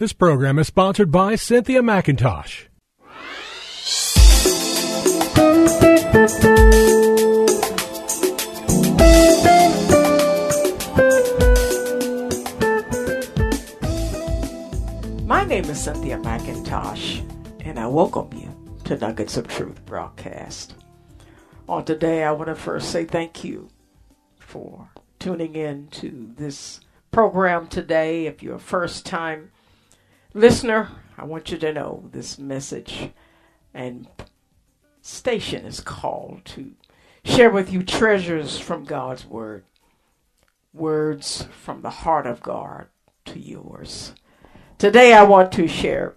This 0.00 0.14
program 0.14 0.58
is 0.58 0.66
sponsored 0.66 1.10
by 1.12 1.34
Cynthia 1.34 1.82
McIntosh. 1.82 2.68
My 15.26 15.44
name 15.44 15.66
is 15.66 15.78
Cynthia 15.78 16.16
McIntosh, 16.16 17.20
and 17.60 17.78
I 17.78 17.86
welcome 17.86 18.30
you 18.32 18.80
to 18.84 18.96
Nuggets 18.96 19.36
of 19.36 19.48
Truth 19.48 19.84
broadcast. 19.84 20.76
On 21.68 21.84
today, 21.84 22.24
I 22.24 22.32
want 22.32 22.48
to 22.48 22.54
first 22.54 22.90
say 22.90 23.04
thank 23.04 23.44
you 23.44 23.68
for 24.38 24.88
tuning 25.18 25.56
in 25.56 25.88
to 25.88 26.32
this 26.38 26.80
program 27.10 27.66
today. 27.66 28.24
If 28.24 28.42
you're 28.42 28.54
a 28.54 28.58
first 28.58 29.04
time 29.04 29.50
listener, 30.34 30.88
I 31.18 31.24
want 31.24 31.50
you 31.50 31.58
to 31.58 31.72
know 31.72 32.08
this 32.12 32.38
message 32.38 33.10
and 33.74 34.08
station 35.02 35.64
is 35.64 35.80
called 35.80 36.44
to 36.44 36.72
share 37.24 37.50
with 37.50 37.72
you 37.72 37.82
treasures 37.82 38.58
from 38.58 38.84
God's 38.84 39.26
Word, 39.26 39.64
words 40.72 41.46
from 41.62 41.82
the 41.82 41.90
heart 41.90 42.26
of 42.26 42.42
God 42.42 42.86
to 43.26 43.38
yours. 43.38 44.12
Today, 44.78 45.12
I 45.12 45.22
want 45.24 45.52
to 45.52 45.68
share 45.68 46.16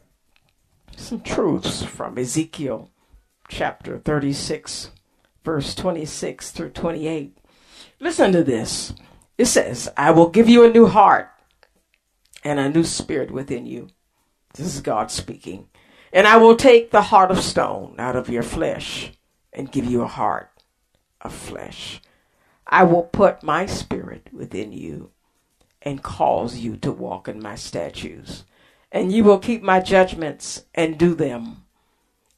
some 0.96 1.22
truths 1.22 1.84
from 1.84 2.18
Ezekiel 2.18 2.90
chapter 3.50 4.00
36, 4.00 4.92
verse 5.44 5.76
26 5.76 6.52
through 6.52 6.70
28. 6.70 7.38
Listen 8.00 8.32
to 8.32 8.44
this. 8.44 8.94
It 9.38 9.46
says, 9.46 9.90
I 9.98 10.12
will 10.12 10.30
give 10.30 10.48
you 10.48 10.64
a 10.64 10.72
new 10.72 10.86
heart 10.86 11.30
and 12.44 12.60
a 12.60 12.70
new 12.70 12.84
spirit 12.84 13.32
within 13.32 13.66
you. 13.66 13.90
This 14.54 14.76
is 14.76 14.82
God 14.82 15.12
speaking. 15.12 15.68
And 16.12 16.28
I 16.28 16.38
will 16.38 16.56
take 16.56 16.92
the 16.92 17.02
heart 17.02 17.32
of 17.32 17.42
stone 17.42 17.96
out 17.98 18.16
of 18.16 18.30
your 18.30 18.44
flesh 18.44 19.12
and 19.52 19.72
give 19.72 19.86
you 19.86 20.02
a 20.04 20.08
heart 20.08 20.52
of 21.22 21.34
flesh. 21.34 22.02
I 22.68 22.84
will 22.84 23.04
put 23.04 23.44
my 23.44 23.66
spirit 23.66 24.30
within 24.32 24.72
you 24.72 25.12
and 25.82 26.04
cause 26.04 26.58
you 26.58 26.78
to 26.78 26.92
walk 26.92 27.28
in 27.28 27.42
my 27.42 27.56
statutes. 27.56 28.46
And 28.92 29.12
you 29.12 29.24
will 29.24 29.40
keep 29.40 29.64
my 29.64 29.80
judgments 29.80 30.66
and 30.76 30.98
do 30.98 31.16
them. 31.16 31.66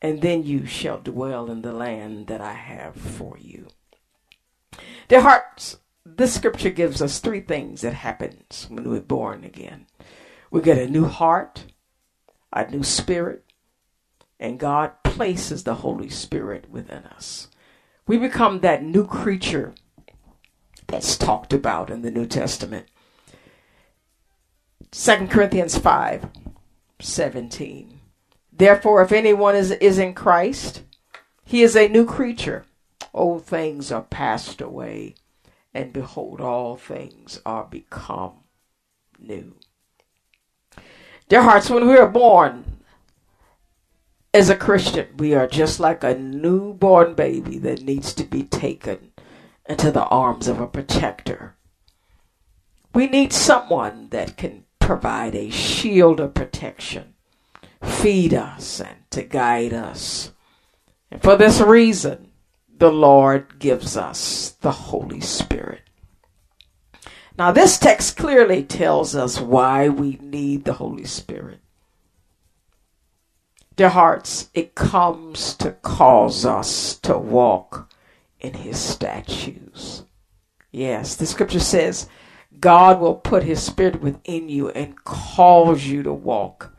And 0.01 0.21
then 0.21 0.43
you 0.43 0.65
shall 0.65 0.99
dwell 0.99 1.51
in 1.51 1.61
the 1.61 1.73
land 1.73 2.27
that 2.27 2.41
I 2.41 2.53
have 2.53 2.95
for 2.95 3.37
you. 3.37 3.67
Dear 5.07 5.21
hearts, 5.21 5.77
this 6.05 6.33
scripture 6.33 6.69
gives 6.69 7.01
us 7.01 7.19
three 7.19 7.41
things 7.41 7.81
that 7.81 7.93
happens 7.93 8.67
when 8.69 8.89
we're 8.89 9.01
born 9.01 9.43
again. 9.43 9.87
We 10.49 10.61
get 10.61 10.77
a 10.77 10.87
new 10.87 11.05
heart, 11.05 11.65
a 12.55 12.69
new 12.71 12.83
spirit, 12.83 13.43
and 14.39 14.57
God 14.57 15.03
places 15.03 15.63
the 15.63 15.75
Holy 15.75 16.09
Spirit 16.09 16.69
within 16.69 17.03
us. 17.03 17.49
We 18.07 18.17
become 18.17 18.61
that 18.61 18.83
new 18.83 19.05
creature 19.05 19.75
that's 20.87 21.17
talked 21.17 21.53
about 21.53 21.89
in 21.89 22.01
the 22.01 22.11
New 22.11 22.25
Testament. 22.25 22.87
2 24.91 25.27
Corinthians 25.27 25.77
5 25.77 26.27
17. 26.99 27.99
Therefore, 28.53 29.01
if 29.01 29.11
anyone 29.11 29.55
is, 29.55 29.71
is 29.71 29.97
in 29.97 30.13
Christ, 30.13 30.83
he 31.43 31.61
is 31.61 31.75
a 31.75 31.89
new 31.89 32.05
creature. 32.05 32.65
Old 33.13 33.45
things 33.45 33.91
are 33.91 34.03
passed 34.03 34.61
away, 34.61 35.15
and 35.73 35.91
behold, 35.91 36.39
all 36.39 36.77
things 36.77 37.41
are 37.45 37.65
become 37.65 38.43
new. 39.19 39.55
Dear 41.27 41.41
hearts, 41.41 41.71
when 41.71 41.87
we 41.87 41.97
are 41.97 42.07
born 42.07 42.81
as 44.31 44.49
a 44.49 44.55
Christian, 44.55 45.07
we 45.17 45.33
are 45.33 45.47
just 45.47 45.79
like 45.79 46.03
a 46.03 46.13
newborn 46.13 47.15
baby 47.15 47.57
that 47.59 47.81
needs 47.81 48.13
to 48.13 48.23
be 48.23 48.43
taken 48.43 49.11
into 49.67 49.89
the 49.89 50.05
arms 50.05 50.47
of 50.47 50.61
a 50.61 50.67
protector. 50.67 51.55
We 52.93 53.07
need 53.07 53.33
someone 53.33 54.09
that 54.09 54.37
can 54.37 54.65
provide 54.77 55.33
a 55.33 55.49
shield 55.49 56.19
of 56.19 56.35
protection, 56.35 57.15
feed 57.81 58.35
us, 58.35 58.79
and 58.79 58.97
to 59.09 59.23
guide 59.23 59.73
us. 59.73 60.31
And 61.09 61.23
for 61.23 61.35
this 61.35 61.59
reason, 61.59 62.29
the 62.77 62.91
Lord 62.91 63.57
gives 63.57 63.97
us 63.97 64.51
the 64.61 64.71
Holy 64.71 65.21
Spirit. 65.21 65.81
Now, 67.37 67.51
this 67.51 67.77
text 67.77 68.17
clearly 68.17 68.63
tells 68.63 69.15
us 69.15 69.39
why 69.39 69.89
we 69.89 70.17
need 70.21 70.63
the 70.63 70.73
Holy 70.73 71.05
Spirit. 71.05 71.59
Dear 73.75 73.89
hearts, 73.89 74.49
it 74.53 74.73
comes 74.73 75.53
to 75.55 75.71
cause 75.71 76.45
us 76.45 76.97
to 76.99 77.17
walk 77.17 77.91
in 78.39 78.53
His 78.53 78.79
statutes. 78.79 80.03
Yes, 80.71 81.15
the 81.15 81.25
scripture 81.25 81.59
says, 81.59 82.09
God 82.59 82.99
will 82.99 83.15
put 83.15 83.43
his 83.43 83.61
spirit 83.61 84.01
within 84.01 84.49
you 84.49 84.69
and 84.69 85.03
cause 85.03 85.85
you 85.85 86.03
to 86.03 86.11
walk 86.11 86.75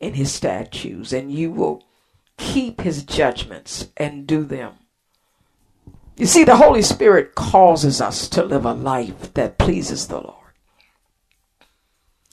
in 0.00 0.14
his 0.14 0.32
statutes, 0.32 1.12
and 1.12 1.32
you 1.32 1.50
will 1.50 1.84
keep 2.38 2.80
his 2.80 3.02
judgments 3.02 3.88
and 3.96 4.26
do 4.26 4.44
them. 4.44 4.74
You 6.16 6.24
see, 6.26 6.44
the 6.44 6.56
Holy 6.56 6.82
Spirit 6.82 7.34
causes 7.34 8.00
us 8.00 8.28
to 8.30 8.42
live 8.42 8.64
a 8.64 8.72
life 8.72 9.34
that 9.34 9.58
pleases 9.58 10.08
the 10.08 10.20
Lord. 10.20 10.32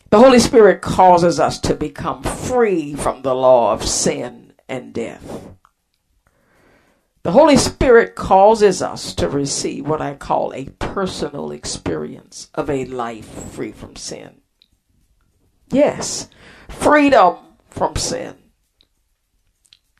The 0.09 0.19
Holy 0.19 0.39
Spirit 0.39 0.81
causes 0.81 1.39
us 1.39 1.59
to 1.61 1.73
become 1.73 2.23
free 2.23 2.93
from 2.95 3.23
the 3.23 3.35
law 3.35 3.73
of 3.73 3.83
sin 3.83 4.53
and 4.69 4.93
death. 4.93 5.49
The 7.23 7.31
Holy 7.31 7.57
Spirit 7.57 8.15
causes 8.15 8.81
us 8.81 9.13
to 9.15 9.27
receive 9.27 9.87
what 9.87 10.01
I 10.01 10.13
call 10.13 10.53
a 10.53 10.65
personal 10.79 11.51
experience 11.51 12.49
of 12.53 12.69
a 12.69 12.85
life 12.85 13.27
free 13.51 13.71
from 13.71 13.95
sin. 13.95 14.41
Yes, 15.71 16.29
freedom 16.69 17.37
from 17.69 17.95
sin. 17.95 18.35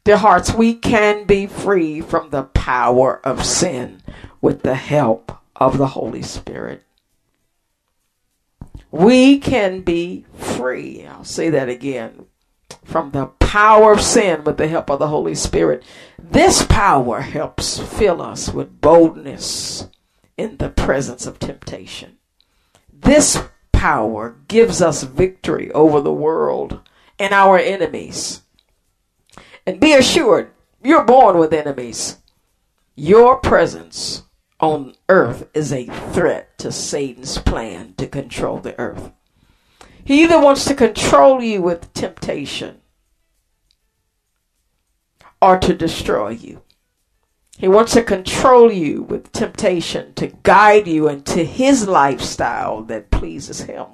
Dear 0.06 0.18
hearts, 0.18 0.53
we 0.53 0.74
can 0.74 1.24
be 1.24 1.47
free 1.47 2.02
from 2.02 2.30
the 2.30 2.44
power 2.44 3.22
of 3.24 3.46
sin 3.46 4.02
with 4.41 4.64
the 4.64 4.75
help 4.75 5.31
of 5.56 5.78
the 5.78 5.88
Holy 5.88 6.22
Spirit. 6.22 6.84
We 8.91 9.40
can 9.40 9.81
be 9.81 10.25
free. 10.34 11.06
I'll 11.06 11.24
say 11.24 11.50
that 11.50 11.69
again 11.69 12.25
from 12.84 13.12
the 13.12 13.28
power 13.40 13.94
of 13.94 14.02
sin 14.02 14.44
with 14.44 14.58
the 14.58 14.68
help 14.68 14.90
of 14.90 15.00
the 15.00 15.08
Holy 15.08 15.36
Spirit. 15.36 15.84
This 16.22 16.66
power 16.66 17.22
helps 17.22 17.80
fill 17.80 18.22
us 18.22 18.50
with 18.50 18.81
boldness 18.81 19.88
in 20.38 20.58
the 20.58 20.70
presence 20.70 21.25
of 21.25 21.40
temptation. 21.40 22.18
This 22.91 23.41
power 23.72 24.35
gives 24.47 24.81
us 24.81 25.03
victory 25.03 25.72
over 25.72 26.02
the 26.02 26.14
world 26.14 26.81
and 27.18 27.34
our 27.34 27.58
enemies. 27.58 28.42
And 29.65 29.79
be 29.79 29.93
assured, 29.93 30.51
you're 30.83 31.05
born 31.05 31.37
with 31.37 31.53
enemies. 31.53 32.17
Your 32.95 33.37
presence 33.37 34.23
on 34.59 34.93
earth 35.09 35.49
is 35.53 35.71
a 35.71 35.85
threat 35.85 36.57
to 36.59 36.71
Satan's 36.71 37.37
plan 37.37 37.93
to 37.97 38.07
control 38.07 38.59
the 38.59 38.77
earth. 38.79 39.11
He 40.05 40.23
either 40.23 40.39
wants 40.39 40.65
to 40.65 40.75
control 40.75 41.41
you 41.41 41.61
with 41.61 41.93
temptation 41.93 42.81
or 45.41 45.57
to 45.59 45.73
destroy 45.73 46.29
you. 46.29 46.61
He 47.57 47.67
wants 47.67 47.93
to 47.93 48.03
control 48.03 48.71
you 48.71 49.03
with 49.03 49.31
temptation 49.31 50.13
to 50.15 50.27
guide 50.43 50.87
you 50.87 51.07
into 51.07 51.43
his 51.43 51.87
lifestyle 51.87 52.81
that 52.83 53.11
pleases 53.11 53.61
him. 53.61 53.85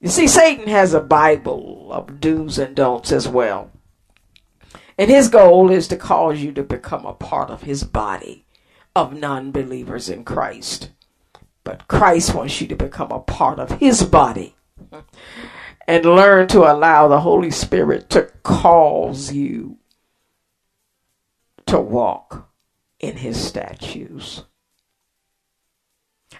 You 0.00 0.08
see, 0.08 0.26
Satan 0.26 0.68
has 0.68 0.94
a 0.94 1.00
Bible 1.00 1.88
of 1.92 2.20
do's 2.20 2.58
and 2.58 2.74
don'ts 2.74 3.12
as 3.12 3.28
well. 3.28 3.70
And 4.96 5.10
his 5.10 5.28
goal 5.28 5.70
is 5.70 5.88
to 5.88 5.96
cause 5.96 6.40
you 6.40 6.52
to 6.52 6.62
become 6.62 7.04
a 7.04 7.14
part 7.14 7.50
of 7.50 7.62
his 7.62 7.82
body 7.82 8.46
of 8.94 9.12
non 9.12 9.50
believers 9.50 10.08
in 10.08 10.24
Christ. 10.24 10.90
But 11.64 11.88
Christ 11.88 12.34
wants 12.34 12.60
you 12.60 12.66
to 12.68 12.76
become 12.76 13.10
a 13.10 13.20
part 13.20 13.58
of 13.58 13.72
his 13.80 14.02
body 14.02 14.54
and 15.86 16.04
learn 16.04 16.46
to 16.48 16.70
allow 16.70 17.08
the 17.08 17.20
Holy 17.20 17.50
Spirit 17.50 18.10
to 18.10 18.30
cause 18.42 19.32
you 19.32 19.78
to 21.66 21.80
walk 21.80 22.48
in 23.00 23.16
his 23.16 23.42
statutes. 23.42 24.44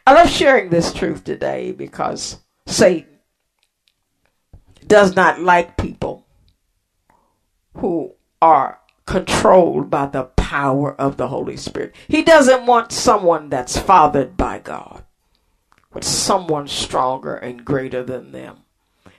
I 0.07 0.13
love 0.13 0.29
sharing 0.29 0.71
this 0.71 0.93
truth 0.93 1.25
today 1.25 1.73
because 1.73 2.39
Satan 2.67 3.19
does 4.87 5.17
not 5.17 5.41
like 5.41 5.79
people 5.79 6.27
who 7.77 8.13
are 8.45 8.79
controlled 9.07 9.89
by 9.89 10.05
the 10.05 10.25
power 10.37 10.95
of 11.01 11.17
the 11.17 11.29
Holy 11.29 11.57
Spirit. 11.57 11.95
He 12.09 12.23
doesn't 12.23 12.67
want 12.67 12.93
someone 12.93 13.49
that's 13.49 13.79
fathered 13.79 14.37
by 14.37 14.59
God, 14.59 15.03
but 15.91 16.05
someone 16.05 16.69
stronger 16.69 17.37
and 17.37 17.65
greater 17.65 18.03
than 18.03 18.33
them. 18.33 18.59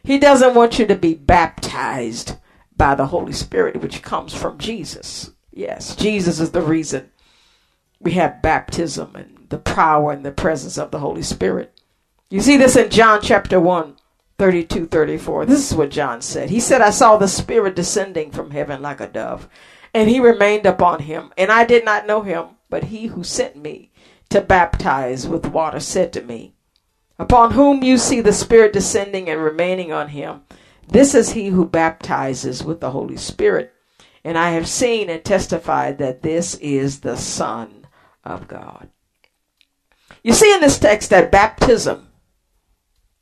He 0.04 0.20
doesn't 0.20 0.54
want 0.54 0.78
you 0.78 0.86
to 0.86 0.96
be 0.96 1.16
baptized 1.16 2.36
by 2.78 2.94
the 2.94 3.08
Holy 3.08 3.34
Spirit, 3.34 3.82
which 3.82 4.04
comes 4.04 4.36
from 4.36 4.60
Jesus. 4.60 5.32
Yes, 5.52 5.96
Jesus 5.96 6.40
is 6.40 6.52
the 6.52 6.62
reason 6.62 7.10
we 8.00 8.12
have 8.12 8.44
baptism 8.44 9.16
and 9.16 9.48
the 9.50 9.58
power 9.58 10.12
and 10.12 10.24
the 10.24 10.32
presence 10.32 10.78
of 10.78 10.92
the 10.92 11.00
Holy 11.00 11.24
Spirit. 11.24 11.74
You 12.30 12.42
see 12.42 12.58
this 12.58 12.76
in 12.76 12.92
John 12.92 13.22
chapter 13.24 13.60
1, 13.60 13.96
32, 14.38 14.88
34. 14.88 15.46
This 15.46 15.72
is 15.72 15.78
what 15.78 15.92
John 15.92 16.22
said. 16.22 16.50
He 16.50 16.60
said, 16.60 16.82
I 16.82 16.90
saw 16.90 17.18
the 17.18 17.28
Spirit 17.28 17.76
descending 17.76 18.32
from 18.32 18.52
heaven 18.52 18.82
like 18.82 19.00
a 19.00 19.08
dove, 19.08 19.48
and 19.94 20.10
he 20.10 20.20
remained 20.20 20.66
upon 20.66 21.02
him. 21.02 21.32
And 21.38 21.52
I 21.52 21.64
did 21.64 21.86
not 21.86 22.08
know 22.08 22.22
him, 22.22 22.48
but 22.70 22.86
he 22.86 23.08
who 23.08 23.24
sent 23.24 23.56
me 23.56 23.92
to 24.30 24.42
baptize 24.42 25.28
with 25.28 25.46
water 25.46 25.80
said 25.80 26.12
to 26.14 26.22
me, 26.22 26.54
upon 27.18 27.52
whom 27.52 27.84
you 27.84 27.98
see 27.98 28.22
the 28.22 28.34
Spirit 28.34 28.74
descending 28.74 29.30
and 29.30 29.42
remaining 29.42 29.92
on 29.92 30.10
him. 30.10 30.42
This 30.88 31.16
is 31.16 31.32
he 31.32 31.48
who 31.48 31.66
baptizes 31.66 32.64
with 32.64 32.82
the 32.82 32.92
Holy 32.92 33.18
Spirit. 33.18 33.74
And 34.24 34.38
I 34.38 34.52
have 34.52 34.68
seen 34.68 35.10
and 35.10 35.24
testified 35.24 35.98
that 36.00 36.24
this 36.24 36.56
is 36.56 37.00
the 37.00 37.16
Son 37.16 37.88
of 38.24 38.48
God. 38.48 38.90
You 40.24 40.34
see 40.34 40.52
in 40.54 40.62
this 40.62 40.80
text 40.80 41.12
that 41.12 41.32
baptism 41.32 42.08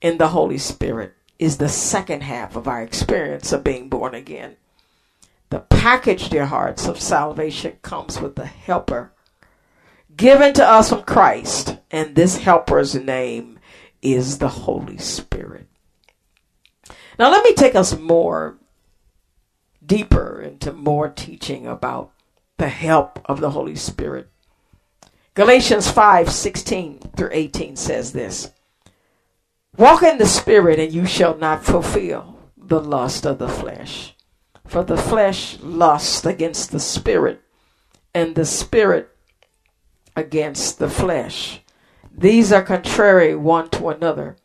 in 0.03 0.17
the 0.17 0.27
Holy 0.27 0.59
Spirit 0.59 1.15
is 1.39 1.57
the 1.57 1.69
second 1.69 2.21
half 2.21 2.55
of 2.55 2.67
our 2.67 2.83
experience 2.83 3.51
of 3.51 3.63
being 3.63 3.89
born 3.89 4.13
again. 4.13 4.57
The 5.49 5.59
package, 5.59 6.29
dear 6.29 6.45
hearts, 6.45 6.87
of 6.87 6.99
salvation 6.99 7.77
comes 7.81 8.19
with 8.19 8.35
the 8.35 8.45
helper 8.45 9.13
given 10.15 10.53
to 10.53 10.67
us 10.67 10.89
from 10.89 11.03
Christ, 11.03 11.77
and 11.89 12.15
this 12.15 12.37
helper's 12.37 12.93
name 12.93 13.59
is 14.01 14.37
the 14.37 14.49
Holy 14.49 14.97
Spirit. 14.97 15.67
Now, 17.17 17.31
let 17.31 17.43
me 17.43 17.53
take 17.53 17.75
us 17.75 17.97
more 17.97 18.57
deeper 19.85 20.41
into 20.41 20.73
more 20.73 21.09
teaching 21.09 21.65
about 21.65 22.11
the 22.57 22.69
help 22.69 23.19
of 23.25 23.39
the 23.39 23.51
Holy 23.51 23.75
Spirit. 23.75 24.29
Galatians 25.33 25.89
5 25.89 26.29
16 26.29 26.99
through 27.15 27.29
18 27.31 27.75
says 27.75 28.13
this 28.13 28.51
Walk 29.75 30.03
in 30.03 30.19
the 30.19 30.27
Spirit, 30.27 30.79
and 30.79 30.93
you 30.93 31.05
shall 31.05 31.35
not 31.35 31.65
fulfill 31.65 32.37
the 32.55 32.79
lust 32.79 33.25
of 33.25 33.39
the 33.39 33.49
flesh. 33.49 34.15
For 34.67 34.83
the 34.83 34.97
flesh 34.97 35.57
lusts 35.61 36.25
against 36.25 36.71
the 36.71 36.79
Spirit, 36.79 37.41
and 38.13 38.35
the 38.35 38.45
Spirit 38.45 39.09
against 40.15 40.77
the 40.77 40.89
flesh. 40.89 41.61
These 42.15 42.51
are 42.51 42.61
contrary 42.61 43.35
one 43.35 43.69
to 43.71 43.89
another, 43.89 44.37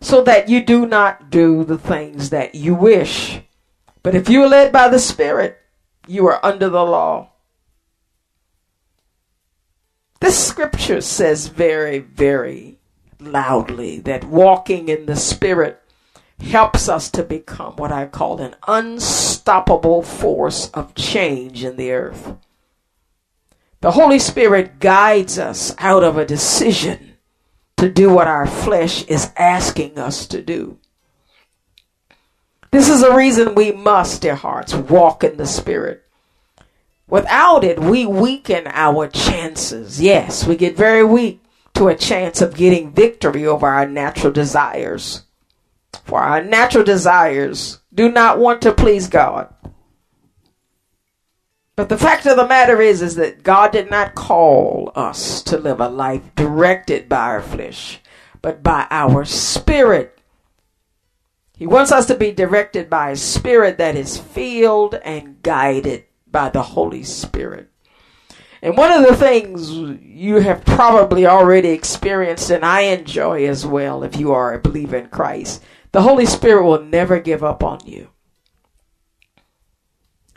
so 0.00 0.22
that 0.24 0.50
you 0.50 0.62
do 0.62 0.86
not 0.86 1.30
do 1.30 1.64
the 1.64 1.78
things 1.78 2.28
that 2.28 2.54
you 2.54 2.74
wish. 2.74 3.40
But 4.02 4.14
if 4.14 4.28
you 4.28 4.42
are 4.42 4.48
led 4.48 4.70
by 4.70 4.88
the 4.88 4.98
Spirit, 4.98 5.58
you 6.06 6.26
are 6.26 6.44
under 6.44 6.68
the 6.68 6.84
law. 6.84 7.30
This 10.20 10.46
scripture 10.46 11.00
says 11.00 11.48
very, 11.48 11.98
very 12.00 12.73
loudly 13.32 14.00
that 14.00 14.24
walking 14.24 14.88
in 14.88 15.06
the 15.06 15.16
Spirit 15.16 15.80
helps 16.40 16.88
us 16.88 17.10
to 17.10 17.22
become 17.22 17.76
what 17.76 17.92
I 17.92 18.06
call 18.06 18.40
an 18.40 18.54
unstoppable 18.66 20.02
force 20.02 20.70
of 20.70 20.94
change 20.94 21.64
in 21.64 21.76
the 21.76 21.92
earth. 21.92 22.36
The 23.80 23.92
Holy 23.92 24.18
Spirit 24.18 24.78
guides 24.80 25.38
us 25.38 25.74
out 25.78 26.02
of 26.02 26.16
a 26.16 26.24
decision 26.24 27.16
to 27.76 27.90
do 27.90 28.10
what 28.10 28.26
our 28.26 28.46
flesh 28.46 29.04
is 29.04 29.30
asking 29.36 29.98
us 29.98 30.26
to 30.28 30.40
do. 30.40 30.78
This 32.70 32.88
is 32.88 33.02
a 33.02 33.14
reason 33.14 33.54
we 33.54 33.72
must, 33.72 34.22
dear 34.22 34.34
hearts, 34.34 34.74
walk 34.74 35.22
in 35.22 35.36
the 35.36 35.46
Spirit. 35.46 36.02
Without 37.06 37.62
it, 37.62 37.78
we 37.78 38.06
weaken 38.06 38.66
our 38.66 39.06
chances. 39.06 40.00
Yes, 40.00 40.46
we 40.46 40.56
get 40.56 40.76
very 40.76 41.04
weak 41.04 41.43
to 41.74 41.88
a 41.88 41.96
chance 41.96 42.40
of 42.40 42.54
getting 42.54 42.92
victory 42.92 43.46
over 43.46 43.66
our 43.66 43.86
natural 43.86 44.32
desires. 44.32 45.24
For 46.04 46.20
our 46.20 46.42
natural 46.42 46.84
desires 46.84 47.78
do 47.92 48.10
not 48.10 48.38
want 48.38 48.62
to 48.62 48.72
please 48.72 49.08
God. 49.08 49.52
But 51.76 51.88
the 51.88 51.98
fact 51.98 52.26
of 52.26 52.36
the 52.36 52.46
matter 52.46 52.80
is, 52.80 53.02
is 53.02 53.16
that 53.16 53.42
God 53.42 53.72
did 53.72 53.90
not 53.90 54.14
call 54.14 54.92
us 54.94 55.42
to 55.44 55.58
live 55.58 55.80
a 55.80 55.88
life 55.88 56.22
directed 56.36 57.08
by 57.08 57.18
our 57.18 57.42
flesh, 57.42 58.00
but 58.42 58.62
by 58.62 58.86
our 58.90 59.24
spirit. 59.24 60.16
He 61.56 61.66
wants 61.66 61.90
us 61.90 62.06
to 62.06 62.14
be 62.14 62.30
directed 62.30 62.88
by 62.88 63.10
a 63.10 63.16
spirit 63.16 63.78
that 63.78 63.96
is 63.96 64.18
filled 64.18 64.94
and 64.94 65.42
guided 65.42 66.04
by 66.30 66.48
the 66.48 66.62
Holy 66.62 67.02
Spirit. 67.02 67.70
And 68.64 68.78
one 68.78 68.90
of 68.90 69.06
the 69.06 69.14
things 69.14 69.70
you 69.70 70.36
have 70.36 70.64
probably 70.64 71.26
already 71.26 71.68
experienced, 71.68 72.48
and 72.48 72.64
I 72.64 72.80
enjoy 72.80 73.46
as 73.46 73.66
well 73.66 74.02
if 74.02 74.16
you 74.16 74.32
are 74.32 74.54
a 74.54 74.58
believer 74.58 74.96
in 74.96 75.08
Christ, 75.08 75.62
the 75.92 76.00
Holy 76.00 76.24
Spirit 76.24 76.64
will 76.64 76.82
never 76.82 77.20
give 77.20 77.44
up 77.44 77.62
on 77.62 77.80
you. 77.84 78.08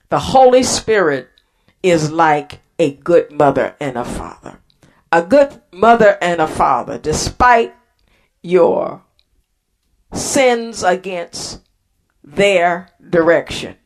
The 0.10 0.20
Holy 0.20 0.62
Spirit 0.62 1.30
is 1.82 2.12
like 2.12 2.60
a 2.78 2.96
good 2.96 3.32
mother 3.32 3.78
and 3.80 3.98
a 3.98 4.04
father. 4.04 4.60
A 5.10 5.24
good 5.24 5.62
mother 5.72 6.18
and 6.22 6.42
a 6.42 6.48
father, 6.48 6.98
despite 6.98 7.74
your 8.44 9.04
sins 10.12 10.84
against 10.84 11.62
their 12.26 12.90
direction, 13.10 13.78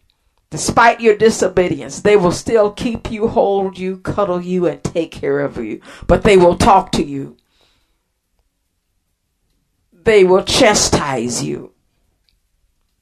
despite 0.52 1.02
your 1.02 1.16
disobedience, 1.16 2.02
they 2.02 2.16
will 2.16 2.32
still 2.32 2.72
keep 2.72 3.10
you, 3.10 3.30
hold 3.30 3.80
you, 3.80 3.98
cuddle 3.98 4.42
you, 4.42 4.68
and 4.68 4.84
take 4.84 5.12
care 5.12 5.40
of 5.40 5.58
you. 5.58 5.82
But 6.06 6.24
they 6.24 6.38
will 6.38 6.58
talk 6.58 6.92
to 6.94 7.04
you. 7.04 7.38
They 9.92 10.24
will 10.24 10.44
chastise 10.44 11.44
you. 11.44 11.74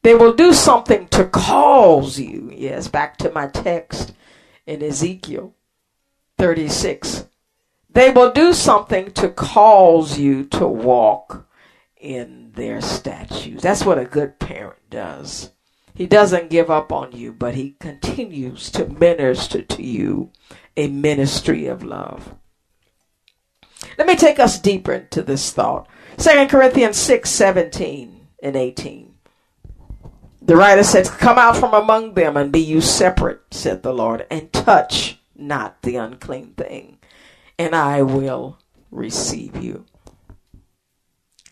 They 0.03 0.15
will 0.15 0.33
do 0.33 0.53
something 0.53 1.07
to 1.09 1.25
cause 1.25 2.19
you. 2.19 2.51
Yes, 2.55 2.87
back 2.87 3.17
to 3.17 3.31
my 3.31 3.47
text 3.47 4.13
in 4.65 4.81
Ezekiel 4.81 5.55
36. 6.37 7.25
They 7.89 8.11
will 8.11 8.31
do 8.31 8.53
something 8.53 9.11
to 9.13 9.29
cause 9.29 10.17
you 10.17 10.45
to 10.45 10.67
walk 10.67 11.47
in 11.97 12.51
their 12.53 12.81
statutes. 12.81 13.63
That's 13.63 13.83
what 13.83 13.97
a 13.97 14.05
good 14.05 14.39
parent 14.39 14.89
does. 14.89 15.51
He 15.93 16.05
doesn't 16.05 16.49
give 16.49 16.69
up 16.69 16.91
on 16.91 17.11
you, 17.11 17.33
but 17.33 17.55
he 17.55 17.75
continues 17.79 18.71
to 18.71 18.87
minister 18.87 19.61
to 19.61 19.83
you 19.83 20.31
a 20.77 20.87
ministry 20.87 21.67
of 21.67 21.83
love. 21.83 22.35
Let 23.97 24.07
me 24.07 24.15
take 24.15 24.39
us 24.39 24.59
deeper 24.59 24.93
into 24.93 25.21
this 25.21 25.51
thought. 25.51 25.87
2 26.17 26.47
Corinthians 26.47 26.97
6 26.97 27.29
17 27.29 28.27
and 28.41 28.55
18. 28.55 29.13
The 30.41 30.55
writer 30.55 30.83
says, 30.83 31.09
Come 31.09 31.37
out 31.37 31.57
from 31.57 31.73
among 31.73 32.13
them 32.13 32.37
and 32.37 32.51
be 32.51 32.59
you 32.59 32.81
separate, 32.81 33.41
said 33.51 33.83
the 33.83 33.93
Lord, 33.93 34.25
and 34.31 34.51
touch 34.51 35.19
not 35.35 35.81
the 35.81 35.95
unclean 35.95 36.53
thing, 36.53 36.97
and 37.57 37.75
I 37.75 38.01
will 38.01 38.57
receive 38.91 39.61
you. 39.61 39.85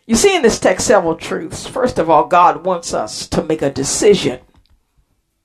You 0.08 0.16
see 0.16 0.34
in 0.34 0.40
this 0.40 0.58
text 0.58 0.86
several 0.86 1.16
truths. 1.16 1.66
First 1.66 1.98
of 1.98 2.08
all, 2.08 2.24
God 2.24 2.64
wants 2.64 2.94
us 2.94 3.28
to 3.28 3.42
make 3.42 3.60
a 3.60 3.68
decision 3.68 4.40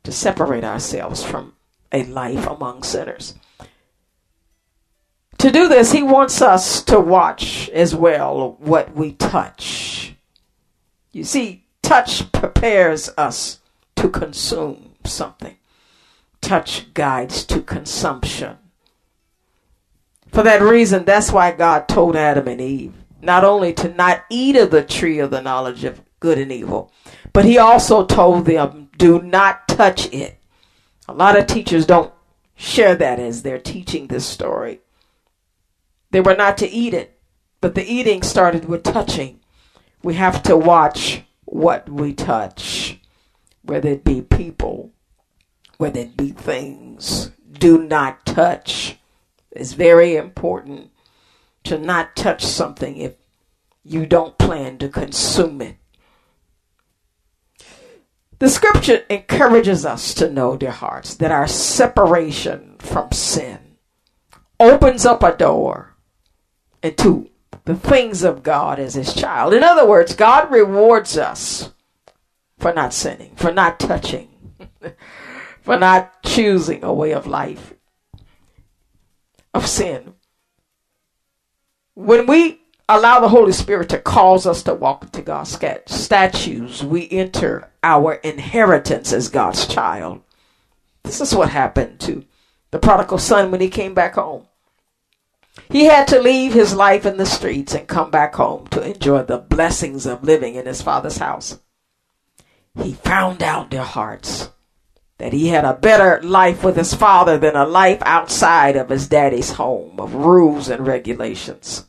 to 0.03 0.11
separate 0.13 0.63
ourselves 0.63 1.21
from 1.21 1.55
a 1.91 2.05
life 2.05 2.47
among 2.47 2.83
sinners. 2.83 3.35
To 5.39 5.51
do 5.51 5.67
this, 5.67 5.91
He 5.91 6.01
wants 6.01 6.41
us 6.41 6.81
to 6.83 6.97
watch 6.97 7.67
as 7.71 7.93
well 7.93 8.55
what 8.59 8.95
we 8.95 9.11
touch. 9.11 10.15
You 11.11 11.25
see, 11.25 11.65
Touch 11.81 12.31
prepares 12.31 13.09
us 13.17 13.59
to 13.97 14.07
consume 14.07 14.91
something. 15.03 15.57
Touch 16.39 16.93
guides 16.93 17.43
to 17.47 17.61
consumption. 17.61 18.59
For 20.31 20.41
that 20.41 20.61
reason, 20.61 21.03
that's 21.03 21.33
why 21.33 21.51
God 21.51 21.89
told 21.89 22.15
Adam 22.15 22.47
and 22.47 22.61
Eve 22.61 23.02
not 23.23 23.43
only 23.43 23.73
to 23.73 23.89
not 23.89 24.25
eat 24.29 24.55
of 24.55 24.69
the 24.71 24.83
tree 24.83 25.19
of 25.19 25.31
the 25.31 25.41
knowledge 25.41 25.83
of 25.83 26.01
good 26.19 26.37
and 26.37 26.51
evil, 26.51 26.91
But 27.33 27.45
he 27.45 27.57
also 27.57 28.05
told 28.05 28.45
them, 28.45 28.89
do 28.97 29.21
not 29.21 29.67
touch 29.67 30.11
it. 30.13 30.37
A 31.07 31.13
lot 31.13 31.37
of 31.37 31.47
teachers 31.47 31.85
don't 31.85 32.13
share 32.55 32.95
that 32.95 33.19
as 33.19 33.41
they're 33.41 33.59
teaching 33.59 34.07
this 34.07 34.25
story. 34.25 34.81
They 36.11 36.21
were 36.21 36.35
not 36.35 36.59
to 36.59 36.69
eat 36.69 36.93
it, 36.93 37.19
but 37.59 37.73
the 37.73 37.83
eating 37.83 38.21
started 38.21 38.65
with 38.65 38.83
touching. 38.83 39.39
We 40.03 40.13
have 40.13 40.43
to 40.43 40.55
watch 40.55 41.23
what 41.45 41.89
we 41.89 42.13
touch, 42.13 42.99
whether 43.63 43.89
it 43.89 44.03
be 44.03 44.21
people, 44.21 44.91
whether 45.77 46.01
it 46.01 46.15
be 46.15 46.29
things. 46.29 47.31
Do 47.51 47.83
not 47.83 48.25
touch. 48.27 48.97
It's 49.51 49.73
very 49.73 50.15
important 50.15 50.91
to 51.63 51.77
not 51.77 52.15
touch 52.15 52.43
something 52.43 52.97
if 52.97 53.15
you 53.83 54.05
don't 54.05 54.37
plan 54.37 54.77
to 54.79 54.89
consume 54.89 55.61
it. 55.61 55.77
The 58.39 58.49
scripture 58.49 59.05
encourages 59.09 59.85
us 59.85 60.13
to 60.15 60.29
know, 60.29 60.57
dear 60.57 60.71
hearts, 60.71 61.15
that 61.15 61.31
our 61.31 61.47
separation 61.47 62.75
from 62.79 63.11
sin 63.11 63.77
opens 64.59 65.05
up 65.05 65.23
a 65.23 65.35
door 65.35 65.95
into 66.81 67.29
the 67.65 67.75
things 67.75 68.23
of 68.23 68.43
God 68.43 68.79
as 68.79 68.95
his 68.95 69.13
child. 69.13 69.53
In 69.53 69.63
other 69.63 69.87
words, 69.87 70.15
God 70.15 70.51
rewards 70.51 71.17
us 71.17 71.71
for 72.57 72.73
not 72.73 72.93
sinning, 72.93 73.35
for 73.35 73.51
not 73.51 73.79
touching, 73.79 74.29
for 75.61 75.77
not 75.77 76.23
choosing 76.23 76.83
a 76.83 76.93
way 76.93 77.11
of 77.11 77.25
life 77.25 77.73
of 79.53 79.67
sin. 79.67 80.13
When 81.95 82.25
we 82.25 82.61
allow 82.89 83.19
the 83.19 83.29
Holy 83.29 83.51
Spirit 83.51 83.89
to 83.89 83.99
cause 83.99 84.47
us 84.47 84.63
to 84.63 84.73
walk 84.73 85.03
into 85.03 85.21
God's 85.21 85.59
statues, 85.85 86.83
we 86.83 87.07
enter 87.11 87.71
our 87.83 88.15
inheritance 88.15 89.13
as 89.13 89.29
God's 89.29 89.67
child. 89.67 90.21
This 91.03 91.21
is 91.21 91.35
what 91.35 91.49
happened 91.49 91.99
to 92.01 92.25
the 92.71 92.79
prodigal 92.79 93.19
son 93.19 93.51
when 93.51 93.61
he 93.61 93.69
came 93.69 93.93
back 93.93 94.15
home. 94.15 94.47
He 95.69 95.85
had 95.85 96.07
to 96.07 96.19
leave 96.19 96.53
his 96.53 96.73
life 96.73 97.05
in 97.05 97.17
the 97.17 97.27
streets 97.27 97.75
and 97.75 97.87
come 97.87 98.09
back 98.09 98.33
home 98.35 98.65
to 98.67 98.81
enjoy 98.81 99.23
the 99.23 99.37
blessings 99.37 100.07
of 100.07 100.23
living 100.23 100.55
in 100.55 100.65
his 100.65 100.81
father's 100.81 101.17
house. 101.17 101.59
He 102.81 102.93
found 102.93 103.43
out 103.43 103.69
their 103.69 103.83
hearts 103.83 104.49
that 105.17 105.33
he 105.33 105.49
had 105.49 105.65
a 105.65 105.73
better 105.73 106.21
life 106.23 106.63
with 106.63 106.75
his 106.75 106.93
father 106.93 107.37
than 107.37 107.55
a 107.55 107.65
life 107.65 108.01
outside 108.01 108.75
of 108.75 108.89
his 108.89 109.07
daddy's 109.07 109.51
home 109.51 109.99
of 109.99 110.13
rules 110.15 110.69
and 110.69 110.85
regulations. 110.87 111.87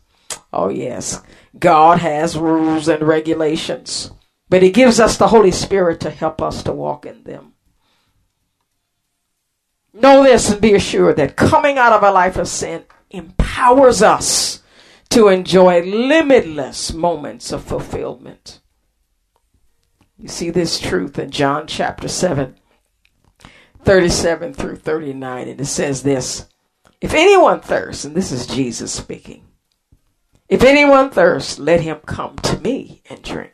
Oh, 0.52 0.69
yes, 0.69 1.21
God 1.59 1.99
has 1.99 2.37
rules 2.37 2.87
and 2.87 3.02
regulations, 3.02 4.11
but 4.49 4.62
he 4.62 4.71
gives 4.71 5.00
us 5.00 5.16
the 5.16 5.28
Holy 5.28 5.50
Spirit 5.50 6.00
to 6.00 6.11
help 6.11 6.40
us 6.40 6.62
to 6.62 6.73
walk 6.73 7.07
in 7.07 7.25
them. 7.25 7.54
Know 9.93 10.25
this 10.25 10.50
and 10.50 10.61
be 10.61 10.75
assured 10.75 11.16
that 11.16 11.37
coming 11.37 11.78
out 11.78 11.93
of 11.93 12.02
a 12.02 12.11
life 12.11 12.37
of 12.37 12.49
sin 12.49 12.85
empowers 13.11 14.02
us 14.02 14.62
to 15.11 15.28
enjoy 15.28 15.81
limitless 15.83 16.93
moments 16.93 17.52
of 17.52 17.62
fulfillment. 17.62 18.61
You 20.19 20.28
see 20.28 20.50
this 20.50 20.81
truth 20.81 21.19
in 21.19 21.31
John 21.31 21.66
chapter 21.69 22.09
7, 22.09 22.57
37 23.84 24.54
through 24.54 24.76
39, 24.76 25.48
and 25.48 25.60
it 25.60 25.66
says 25.66 26.02
this 26.02 26.48
If 27.00 27.14
anyone 27.14 27.60
thirsts, 27.60 28.04
and 28.04 28.14
this 28.14 28.32
is 28.32 28.46
Jesus 28.46 28.92
speaking, 28.92 29.44
if 30.48 30.62
anyone 30.62 31.10
thirsts, 31.10 31.58
let 31.58 31.80
him 31.80 31.98
come 32.06 32.36
to 32.36 32.58
me 32.58 33.02
and 33.08 33.22
drink. 33.22 33.52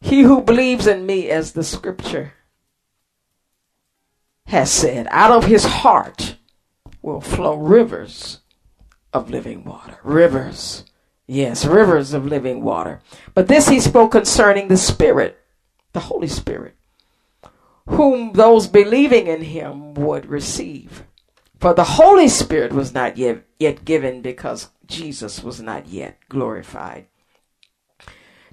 He 0.00 0.22
who 0.22 0.42
believes 0.42 0.86
in 0.86 1.06
me, 1.06 1.30
as 1.30 1.52
the 1.52 1.62
scripture 1.62 2.32
has 4.46 4.70
said, 4.70 5.06
out 5.10 5.30
of 5.30 5.44
his 5.44 5.64
heart 5.64 6.36
will 7.00 7.20
flow 7.20 7.56
rivers 7.56 8.40
of 9.12 9.30
living 9.30 9.64
water. 9.64 9.98
Rivers. 10.02 10.84
Yes, 11.26 11.64
rivers 11.64 12.12
of 12.12 12.26
living 12.26 12.62
water. 12.62 13.00
But 13.34 13.48
this 13.48 13.68
he 13.68 13.80
spoke 13.80 14.12
concerning 14.12 14.68
the 14.68 14.76
Spirit, 14.76 15.38
the 15.92 16.00
Holy 16.00 16.28
Spirit, 16.28 16.76
whom 17.86 18.32
those 18.32 18.66
believing 18.66 19.26
in 19.26 19.42
him 19.42 19.94
would 19.94 20.26
receive. 20.26 21.04
For 21.58 21.74
the 21.74 21.84
Holy 21.84 22.28
Spirit 22.28 22.72
was 22.72 22.92
not 22.92 23.16
yet, 23.16 23.44
yet 23.58 23.84
given 23.84 24.22
because 24.22 24.70
Jesus 24.86 25.42
was 25.42 25.60
not 25.60 25.86
yet 25.88 26.18
glorified. 26.28 27.06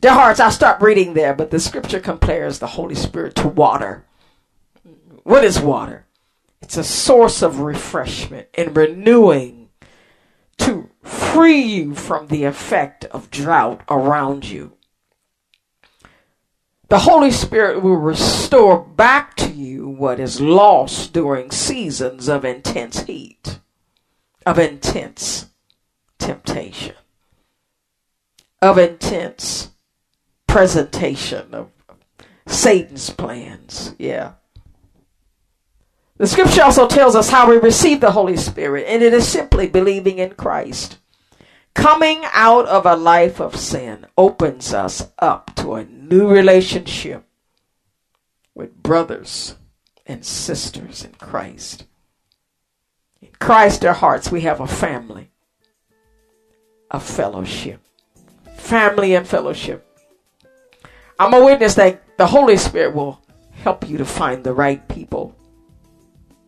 Dear 0.02 0.14
hearts, 0.14 0.40
I'll 0.40 0.52
stop 0.52 0.82
reading 0.82 1.14
there, 1.14 1.34
but 1.34 1.52
the 1.52 1.60
scripture 1.60 2.00
compares 2.00 2.60
the 2.60 2.68
Holy 2.68 2.96
Spirit 2.96 3.36
to 3.36 3.48
water. 3.48 4.06
What 5.24 5.44
is 5.44 5.60
water? 5.60 6.06
It's 6.62 6.78
a 6.78 6.84
source 6.84 7.42
of 7.42 7.60
refreshment 7.60 8.48
and 8.54 8.76
renewing 8.76 9.70
to 10.60 10.90
free 11.04 11.62
you 11.62 11.96
from 11.96 12.28
the 12.28 12.44
effect 12.44 13.06
of 13.06 13.32
drought 13.32 13.82
around 13.90 14.46
you. 14.46 14.74
The 16.90 17.00
Holy 17.00 17.30
Spirit 17.30 17.84
will 17.84 17.98
restore 17.98 18.80
back 18.80 19.36
to 19.36 19.50
you 19.52 19.88
what 19.88 20.20
is 20.20 20.42
lost 20.42 21.14
during 21.14 21.52
seasons 21.52 22.28
of 22.28 22.44
intense 22.44 23.02
heat, 23.04 23.60
of 24.44 24.58
intense 24.58 25.52
temptation, 26.18 26.96
of 28.60 28.80
intense 28.80 29.70
presentation 30.48 31.54
of 31.54 31.70
Satan's 32.48 33.12
plans. 33.12 33.94
Yeah. 34.00 34.34
The 36.18 36.26
scripture 36.26 36.64
also 36.64 36.88
tells 36.88 37.16
us 37.16 37.30
how 37.30 37.48
we 37.48 37.58
receive 37.58 38.02
the 38.02 38.12
Holy 38.12 38.36
Spirit, 38.36 38.86
and 38.88 39.04
it 39.04 39.14
is 39.14 39.28
simply 39.28 39.68
believing 39.68 40.18
in 40.18 40.32
Christ. 40.32 40.98
Coming 41.74 42.22
out 42.34 42.66
of 42.68 42.86
a 42.86 42.96
life 42.96 43.40
of 43.40 43.56
sin 43.56 44.06
opens 44.18 44.74
us 44.74 45.08
up 45.20 45.56
to 45.56 45.76
a 45.76 45.86
new 45.86 46.28
relationship 46.28 47.24
with 48.54 48.82
brothers 48.84 49.56
and 50.06 50.26
sisters 50.26 51.04
in 51.04 51.14
Christ. 51.14 51.86
In 53.22 53.30
Christ, 53.40 53.86
our 53.86 53.94
hearts, 53.94 54.32
we 54.32 54.42
have 54.42 54.60
a 54.60 54.68
family, 54.68 55.32
a 56.92 57.00
fellowship. 57.00 57.82
Family 58.56 59.16
and 59.16 59.28
fellowship. 59.28 59.86
I'm 61.18 61.34
a 61.34 61.44
witness 61.44 61.76
that 61.76 62.18
the 62.18 62.28
Holy 62.28 62.58
Spirit 62.58 62.96
will 62.96 63.22
help 63.52 63.88
you 63.88 63.98
to 63.98 64.06
find 64.06 64.44
the 64.44 64.54
right 64.54 64.86
people 64.88 65.36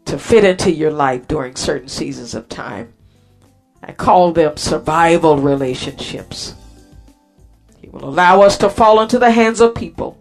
to 0.05 0.17
fit 0.17 0.43
into 0.43 0.71
your 0.71 0.91
life 0.91 1.27
during 1.27 1.55
certain 1.55 1.87
seasons 1.87 2.35
of 2.35 2.49
time. 2.49 2.93
I 3.83 3.91
call 3.91 4.31
them 4.31 4.57
survival 4.57 5.37
relationships. 5.37 6.55
He 7.79 7.89
will 7.89 8.05
allow 8.05 8.41
us 8.41 8.57
to 8.59 8.69
fall 8.69 9.01
into 9.01 9.17
the 9.17 9.31
hands 9.31 9.59
of 9.59 9.75
people 9.75 10.17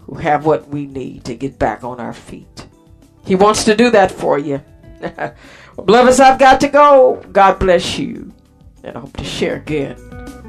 who 0.00 0.16
have 0.16 0.44
what 0.44 0.68
we 0.68 0.86
need 0.86 1.24
to 1.24 1.34
get 1.34 1.58
back 1.58 1.84
on 1.84 2.00
our 2.00 2.12
feet. 2.12 2.66
He 3.24 3.36
wants 3.36 3.64
to 3.64 3.76
do 3.76 3.90
that 3.90 4.10
for 4.10 4.38
you. 4.38 4.60
Beloveds, 5.76 6.20
I've 6.20 6.38
got 6.38 6.60
to 6.60 6.68
go. 6.68 7.22
God 7.32 7.58
bless 7.58 7.98
you. 7.98 8.32
And 8.82 8.96
I 8.96 9.00
hope 9.00 9.16
to 9.16 9.24
share 9.24 9.56
again 9.56 9.96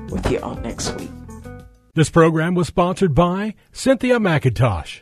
with 0.10 0.30
you 0.32 0.40
all 0.40 0.56
next 0.56 0.92
week. 1.00 1.10
This 1.94 2.10
program 2.10 2.56
was 2.56 2.68
sponsored 2.68 3.14
by 3.14 3.56
Cynthia 3.72 4.18
McIntosh. 4.18 5.02